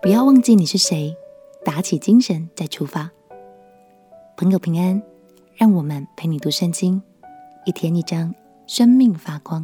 [0.00, 1.16] 不要忘记你是谁，
[1.64, 3.10] 打起精神再出发。
[4.36, 5.02] 朋友平安，
[5.56, 7.02] 让我们陪你读圣经，
[7.66, 8.32] 一天一章，
[8.68, 9.60] 生命发光。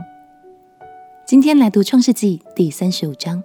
[1.25, 3.45] 今天来读创世纪第三十五章。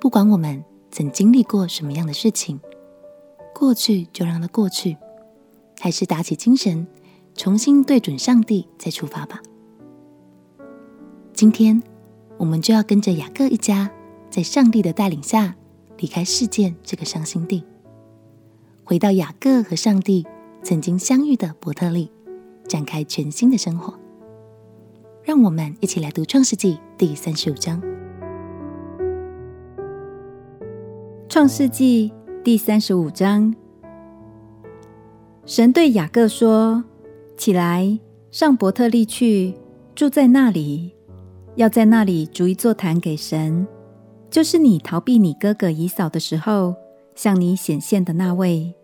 [0.00, 2.58] 不管我们曾经历过什么样的事情，
[3.54, 4.96] 过去就让它过去，
[5.78, 6.86] 还是打起精神，
[7.34, 9.42] 重新对准上帝再出发吧。
[11.34, 11.82] 今天
[12.38, 13.92] 我们就要跟着雅各一家。
[14.36, 15.56] 在上帝的带领下，
[15.96, 17.64] 离开世界这个伤心地，
[18.84, 20.26] 回到雅各和上帝
[20.62, 22.10] 曾经相遇的伯特利，
[22.68, 23.98] 展开全新的生活。
[25.24, 27.80] 让我们一起来读创世纪第三十五章。
[31.30, 32.12] 创世纪
[32.44, 33.54] 第三十五章，
[35.46, 36.84] 神对雅各说
[37.38, 37.98] ：“起来，
[38.30, 39.54] 上伯特利去，
[39.94, 40.92] 住在那里，
[41.54, 43.66] 要在那里筑一座坛给神。”
[44.36, 46.74] 就是你逃避你哥哥以扫的时候，
[47.14, 48.74] 向你显现的那位。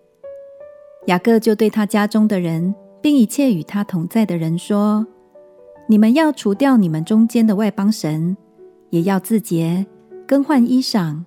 [1.08, 5.06] 雅各就对他家中的人，并一切与他同在的人说
[5.90, 8.34] ：“你们要除掉你们中间的外邦神，
[8.88, 9.84] 也要自洁，
[10.26, 11.22] 更换衣裳。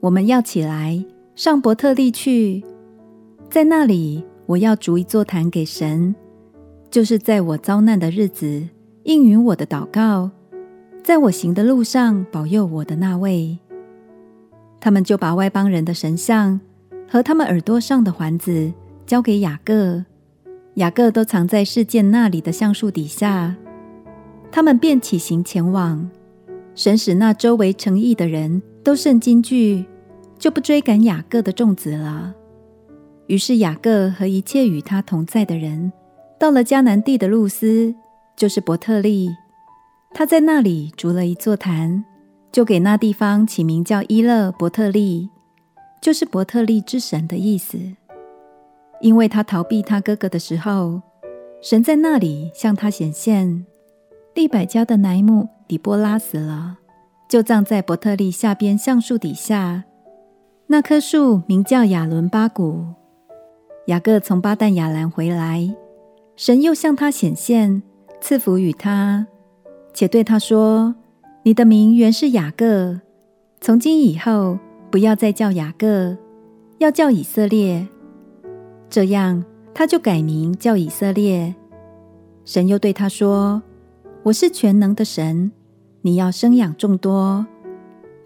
[0.00, 2.64] 我们要起来，上伯特利去，
[3.50, 6.14] 在那里我要筑一座坛给神，
[6.90, 8.66] 就是在我遭难的日子
[9.02, 10.30] 应允我的祷告。”
[11.04, 13.58] 在我行的路上保佑我的那位，
[14.80, 16.58] 他们就把外邦人的神像
[17.06, 18.72] 和他们耳朵上的环子
[19.04, 20.02] 交给雅各，
[20.76, 23.54] 雅各都藏在示剑那里的橡树底下。
[24.50, 26.10] 他们便起行前往。
[26.74, 29.84] 神使那周围城邑的人都甚惊惧，
[30.38, 32.34] 就不追赶雅各的众子了。
[33.26, 35.92] 于是雅各和一切与他同在的人，
[36.38, 37.94] 到了迦南地的路斯，
[38.34, 39.28] 就是伯特利。
[40.16, 42.04] 他在那里筑了一座坛，
[42.52, 45.28] 就给那地方起名叫伊勒伯特利，
[46.00, 47.76] 就是伯特利之神的意思。
[49.00, 51.02] 因为他逃避他哥哥的时候，
[51.60, 53.66] 神在那里向他显现。
[54.34, 56.78] 利百加的乃姆底波拉死了，
[57.28, 59.82] 就葬在伯特利下边橡树底下。
[60.68, 62.84] 那棵树名叫亚伦巴谷。
[63.88, 65.74] 雅各从巴旦亚兰回来，
[66.36, 67.82] 神又向他显现，
[68.20, 69.26] 赐福与他。
[69.94, 70.96] 且对他说
[71.44, 73.00] ：“你的名原是雅各，
[73.60, 74.58] 从今以后
[74.90, 76.16] 不要再叫雅各，
[76.78, 77.86] 要叫以色列。”
[78.90, 81.54] 这样，他就改名叫以色列。
[82.44, 83.62] 神又对他说
[84.24, 85.52] ：“我是全能的神，
[86.02, 87.46] 你要生养众多，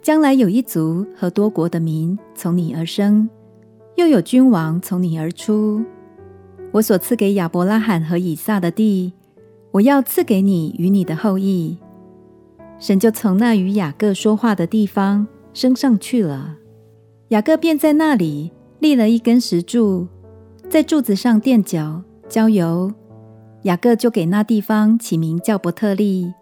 [0.01, 3.29] 将来有一族和多国的民从你而生，
[3.97, 5.85] 又有君王从你而出。
[6.73, 9.13] 我所赐给亚伯拉罕和以撒的地。”
[9.71, 11.77] 我要赐给你与你的后裔。
[12.79, 16.57] 神就从那与雅各说话的地方升上去了。
[17.29, 20.07] 雅各便在那里立了一根石柱，
[20.71, 22.93] 在柱子上垫脚浇油。
[23.63, 26.33] 雅各就给那地方起名叫伯特利。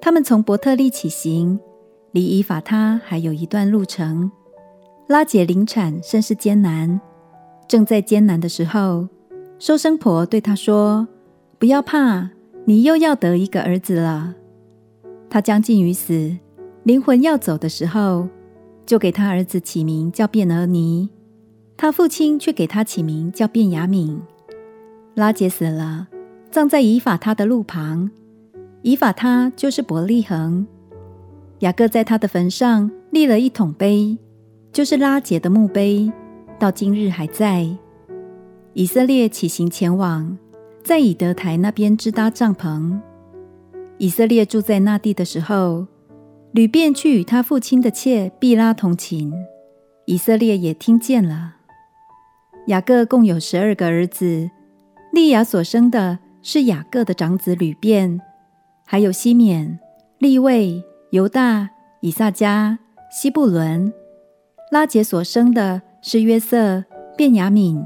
[0.00, 1.60] 他们从伯特利起行，
[2.10, 4.32] 离以法他还有一段路程。
[5.06, 7.00] 拉姐临产甚是艰难。
[7.68, 9.06] 正在艰难的时候，
[9.58, 11.06] 收生婆对他说。
[11.62, 12.30] 不要怕，
[12.64, 14.34] 你又要得一个儿子了。
[15.30, 16.36] 他将近于死，
[16.82, 18.28] 灵魂要走的时候，
[18.84, 21.08] 就给他儿子起名叫便儿尼。
[21.76, 24.18] 他父亲却给他起名叫便雅悯。
[25.14, 26.08] 拉杰死了，
[26.50, 28.10] 葬在以法他的路旁。
[28.82, 30.66] 以法他就是伯利恒。
[31.60, 34.18] 雅各在他的坟上立了一桶碑，
[34.72, 36.10] 就是拉杰的墓碑，
[36.58, 37.68] 到今日还在。
[38.72, 40.36] 以色列起行前往。
[40.82, 43.00] 在以德台那边支搭帐篷。
[43.98, 45.86] 以色列住在那地的时候，
[46.52, 49.32] 吕便去与他父亲的妾毕拉同寝。
[50.06, 51.56] 以色列也听见了。
[52.66, 54.50] 雅各共有十二个儿子，
[55.12, 58.20] 利亚所生的是雅各的长子吕便，
[58.84, 59.78] 还有西缅、
[60.18, 61.70] 利未、犹大、
[62.00, 62.76] 以萨迦、
[63.10, 63.92] 西布伦。
[64.72, 66.84] 拉结所生的是约瑟、
[67.16, 67.84] 便雅悯。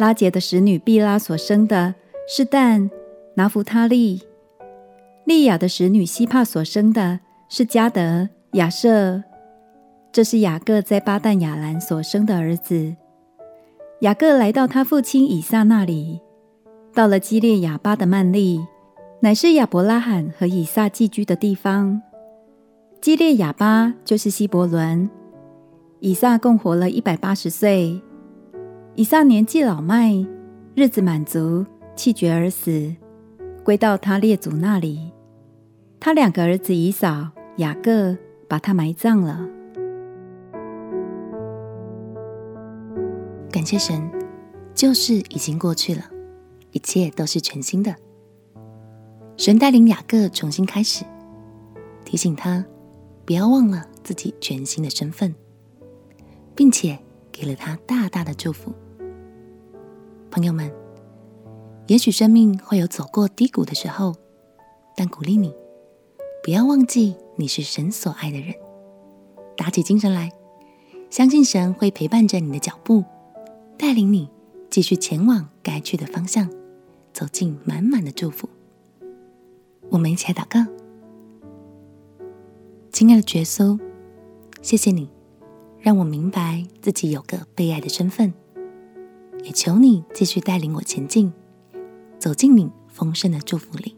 [0.00, 1.94] 拉结的使女毕拉所生的。
[2.32, 2.88] 是但、
[3.34, 4.22] 拿弗他利、
[5.24, 7.18] 利亚的使女西帕所生的
[7.48, 9.22] 是加德、亚设。
[10.12, 12.94] 这是雅各在巴旦亚兰所生的儿子。
[14.02, 16.20] 雅各来到他父亲以撒那里，
[16.94, 18.64] 到了基列雅巴的曼利，
[19.18, 22.00] 乃是亚伯拉罕和以撒寄居的地方。
[23.00, 25.10] 基列雅巴就是希伯伦。
[25.98, 28.00] 以撒共活了一百八十岁。
[29.00, 30.12] 以撒年纪老迈，
[30.74, 31.64] 日子满足。
[31.96, 32.94] 气绝而死，
[33.64, 35.10] 归到他列祖那里。
[35.98, 38.14] 他两个儿子以扫、雅各
[38.46, 39.48] 把他埋葬了。
[43.50, 44.06] 感谢神，
[44.74, 46.02] 旧事已经过去了，
[46.72, 47.96] 一切都是全新的。
[49.38, 51.06] 神带领雅各重新开始，
[52.04, 52.62] 提醒他
[53.24, 55.34] 不要忘了自己全新的身份，
[56.54, 56.98] 并且
[57.32, 58.70] 给了他大大的祝福。
[60.30, 60.72] 朋友们，
[61.88, 64.14] 也许生命会有走过低谷的时候，
[64.96, 65.52] 但鼓励你
[66.44, 68.54] 不要忘记你是神所爱的人，
[69.56, 70.30] 打起精神来，
[71.10, 73.04] 相信神会陪伴着你的脚步。
[73.76, 74.30] 带领你
[74.68, 76.48] 继续前往该去的方向，
[77.12, 78.48] 走进满满的祝福。
[79.88, 80.70] 我们一起来祷告，
[82.92, 83.80] 亲爱的耶稣，
[84.62, 85.10] 谢谢你
[85.80, 88.32] 让我明白自己有个被爱的身份，
[89.44, 91.32] 也求你继续带领我前进，
[92.18, 93.96] 走进你丰盛的祝福里。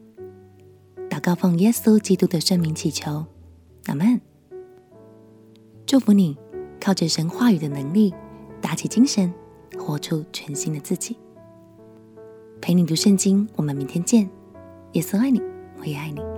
[1.08, 3.26] 祷告奉耶稣基督的圣名祈求，
[3.86, 4.20] 阿门。
[5.86, 6.36] 祝福你，
[6.80, 8.14] 靠着神话语的能力，
[8.60, 9.32] 打起精神。
[9.78, 11.16] 活出全新的自己，
[12.60, 13.48] 陪你读圣经。
[13.56, 14.28] 我们明天见。
[14.92, 15.42] 耶稣爱你，
[15.80, 16.31] 我也爱你。